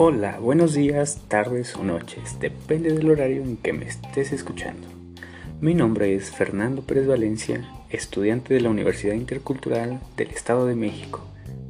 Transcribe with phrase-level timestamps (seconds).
[0.00, 4.86] Hola, buenos días, tardes o noches, depende del horario en que me estés escuchando.
[5.60, 11.26] Mi nombre es Fernando Pérez Valencia, estudiante de la Universidad Intercultural del Estado de México,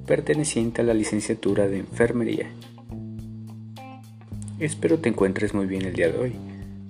[0.07, 2.51] perteneciente a la licenciatura de Enfermería.
[4.59, 6.35] Espero te encuentres muy bien el día de hoy.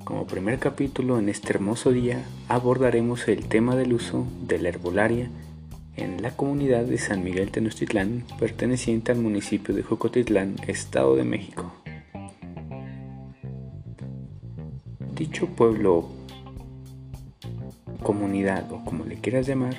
[0.03, 5.31] Como primer capítulo en este hermoso día abordaremos el tema del uso de la herbolaria
[5.99, 11.73] en la comunidad de San Miguel Tenochtitlán, perteneciente al municipio de Jocotitlán, Estado de México.
[15.15, 16.09] Dicho pueblo,
[18.03, 19.77] comunidad o como le quieras llamar,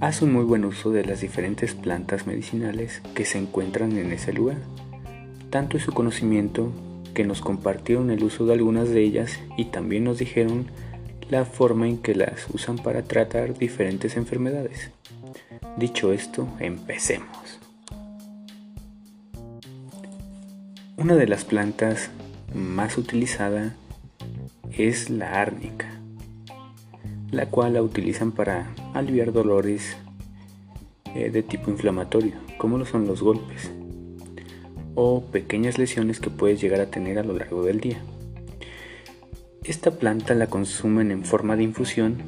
[0.00, 4.32] hace un muy buen uso de las diferentes plantas medicinales que se encuentran en ese
[4.32, 4.58] lugar.
[5.48, 6.70] Tanto es su conocimiento
[7.14, 10.66] que nos compartieron el uso de algunas de ellas y también nos dijeron
[11.30, 14.90] la forma en que las usan para tratar diferentes enfermedades.
[15.76, 17.60] Dicho esto, empecemos.
[20.96, 22.10] Una de las plantas
[22.54, 23.74] más utilizada
[24.76, 26.00] es la árnica,
[27.30, 29.96] la cual la utilizan para aliviar dolores
[31.14, 33.70] eh, de tipo inflamatorio, como lo son los golpes
[34.94, 38.00] o pequeñas lesiones que puedes llegar a tener a lo largo del día.
[39.64, 42.22] Esta planta la consumen en forma de infusión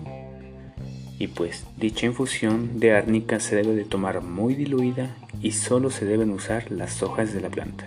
[1.19, 6.05] y pues dicha infusión de árnica se debe de tomar muy diluida y solo se
[6.05, 7.87] deben usar las hojas de la planta.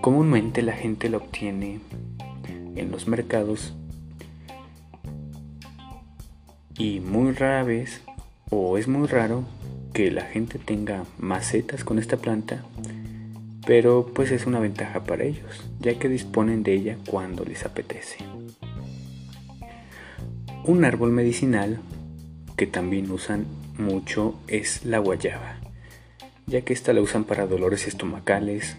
[0.00, 1.80] Comúnmente la gente la obtiene
[2.76, 3.74] en los mercados
[6.78, 8.00] y muy rara vez
[8.50, 9.44] o es muy raro
[9.92, 12.64] que la gente tenga macetas con esta planta
[13.66, 18.16] pero pues es una ventaja para ellos ya que disponen de ella cuando les apetece.
[20.64, 21.80] Un árbol medicinal
[22.56, 23.46] que también usan
[23.78, 25.56] mucho es la guayaba,
[26.46, 28.76] ya que esta la usan para dolores estomacales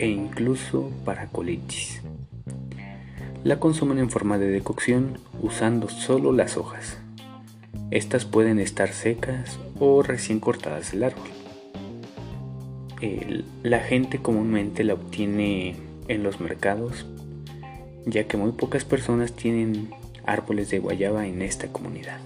[0.00, 2.02] e incluso para colitis.
[3.44, 6.98] La consumen en forma de decocción usando solo las hojas.
[7.92, 11.28] Estas pueden estar secas o recién cortadas del árbol.
[13.62, 15.76] la gente comúnmente la obtiene
[16.08, 17.06] en los mercados,
[18.04, 19.90] ya que muy pocas personas tienen
[20.30, 22.20] árboles de guayaba en esta comunidad.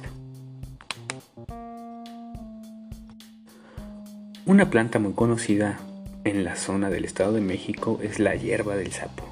[4.45, 5.81] Una planta muy conocida
[6.25, 9.25] en la zona del Estado de México es la hierba del sapo.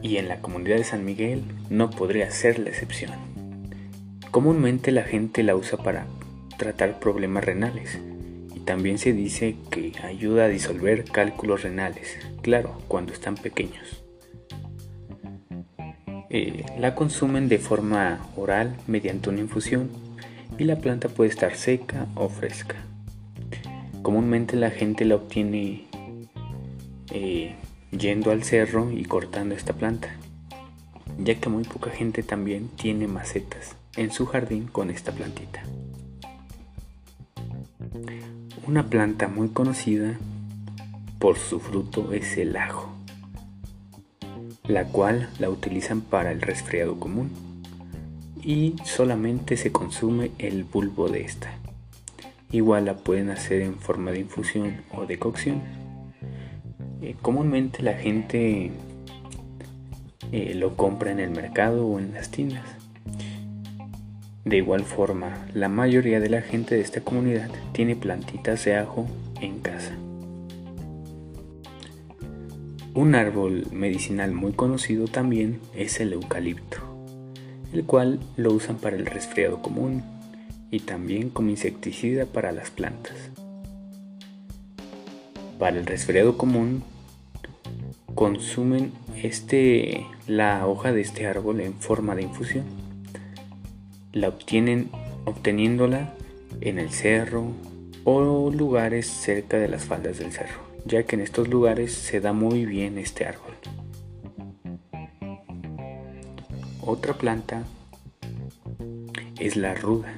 [0.00, 3.12] Y en la comunidad de San Miguel no podría ser la excepción.
[4.30, 6.06] Comúnmente la gente la usa para
[6.56, 7.98] tratar problemas renales
[8.54, 14.07] y también se dice que ayuda a disolver cálculos renales, claro, cuando están pequeños.
[16.30, 19.88] Eh, la consumen de forma oral mediante una infusión
[20.58, 22.76] y la planta puede estar seca o fresca.
[24.02, 25.86] Comúnmente la gente la obtiene
[27.12, 27.54] eh,
[27.92, 30.16] yendo al cerro y cortando esta planta,
[31.18, 35.62] ya que muy poca gente también tiene macetas en su jardín con esta plantita.
[38.66, 40.18] Una planta muy conocida
[41.18, 42.97] por su fruto es el ajo
[44.68, 47.30] la cual la utilizan para el resfriado común
[48.42, 51.50] y solamente se consume el bulbo de esta.
[52.52, 55.62] Igual la pueden hacer en forma de infusión o de cocción.
[57.02, 58.70] Eh, comúnmente la gente
[60.32, 62.64] eh, lo compra en el mercado o en las tiendas.
[64.44, 69.06] De igual forma, la mayoría de la gente de esta comunidad tiene plantitas de ajo
[69.40, 69.94] en casa.
[72.98, 76.78] Un árbol medicinal muy conocido también es el eucalipto,
[77.72, 80.02] el cual lo usan para el resfriado común
[80.72, 83.14] y también como insecticida para las plantas.
[85.60, 86.82] Para el resfriado común
[88.16, 88.90] consumen
[89.22, 92.64] este, la hoja de este árbol en forma de infusión.
[94.12, 94.90] La obtienen
[95.24, 96.14] obteniéndola
[96.60, 97.52] en el cerro
[98.02, 102.32] o lugares cerca de las faldas del cerro ya que en estos lugares se da
[102.32, 103.54] muy bien este árbol.
[106.80, 107.64] Otra planta
[109.38, 110.14] es la ruda.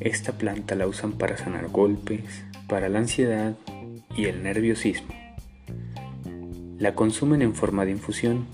[0.00, 3.54] Esta planta la usan para sanar golpes, para la ansiedad
[4.14, 5.14] y el nerviosismo.
[6.78, 8.46] La consumen en forma de infusión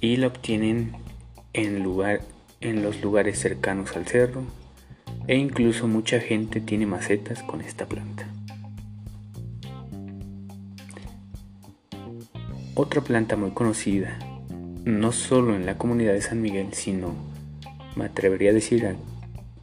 [0.00, 0.92] y la obtienen
[1.52, 2.22] en, lugar,
[2.60, 4.42] en los lugares cercanos al cerro
[5.26, 8.33] e incluso mucha gente tiene macetas con esta planta.
[12.76, 14.18] Otra planta muy conocida,
[14.84, 17.14] no solo en la comunidad de San Miguel, sino
[17.94, 18.96] me atrevería a decir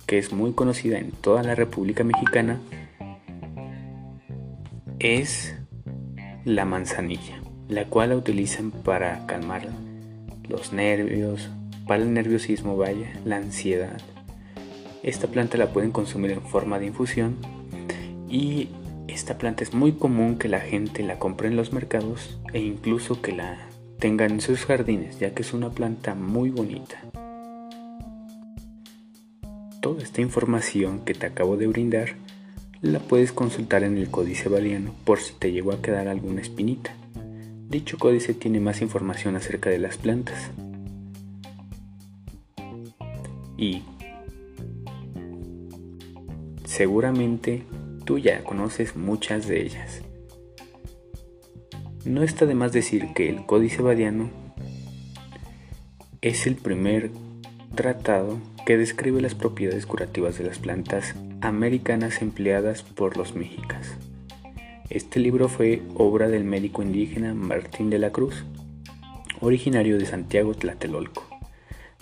[0.06, 2.62] que es muy conocida en toda la República Mexicana,
[5.00, 5.58] es
[6.46, 9.68] la manzanilla, la cual la utilizan para calmar
[10.48, 11.50] los nervios,
[11.88, 14.00] para el nerviosismo, vaya, la ansiedad.
[15.04, 17.36] Esta planta la pueden consumir en forma de infusión
[18.30, 18.70] y
[19.14, 23.22] esta planta es muy común que la gente la compre en los mercados e incluso
[23.22, 23.58] que la
[24.00, 26.98] tengan en sus jardines, ya que es una planta muy bonita.
[29.82, 32.16] Toda esta información que te acabo de brindar
[32.82, 36.96] la puedes consultar en el códice baliano por si te llegó a quedar alguna espinita.
[37.70, 40.52] Dicho códice tiene más información acerca de las plantas.
[43.58, 43.84] Y
[46.66, 47.64] seguramente
[48.18, 50.02] ya conoces muchas de ellas.
[52.06, 54.30] No está de más decir que el Códice Badiano
[56.22, 57.12] es el primer
[57.76, 63.96] tratado que describe las propiedades curativas de las plantas americanas empleadas por los mexicas.
[64.90, 68.44] Este libro fue obra del médico indígena Martín de la Cruz,
[69.40, 71.26] originario de Santiago Tlatelolco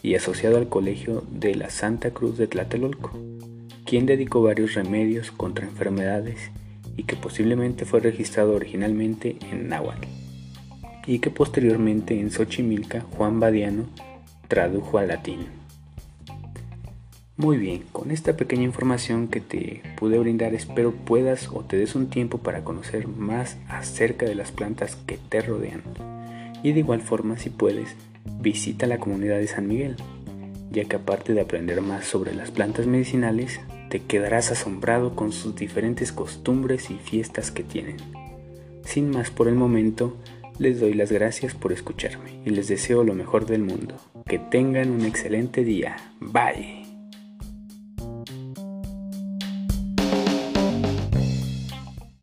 [0.02, 3.12] y asociado al Colegio de la Santa Cruz de Tlatelolco,
[3.90, 6.52] quien dedicó varios remedios contra enfermedades
[6.96, 10.08] y que posiblemente fue registrado originalmente en náhuatl,
[11.08, 13.88] y que posteriormente en Xochimilca Juan Badiano
[14.48, 15.48] tradujo al latín.
[17.36, 21.96] Muy bien, con esta pequeña información que te pude brindar espero puedas o te des
[21.96, 25.82] un tiempo para conocer más acerca de las plantas que te rodean.
[26.62, 27.96] Y de igual forma, si puedes,
[28.40, 29.96] visita la comunidad de San Miguel,
[30.70, 33.60] ya que aparte de aprender más sobre las plantas medicinales,
[33.90, 37.98] te quedarás asombrado con sus diferentes costumbres y fiestas que tienen.
[38.86, 40.16] Sin más por el momento,
[40.58, 43.96] les doy las gracias por escucharme y les deseo lo mejor del mundo.
[44.26, 45.98] Que tengan un excelente día.
[46.20, 46.79] Bye.